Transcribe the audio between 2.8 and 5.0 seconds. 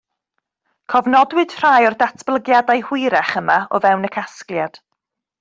hwyrach yma o fewn y casgliad